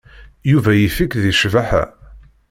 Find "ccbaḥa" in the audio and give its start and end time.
1.35-1.83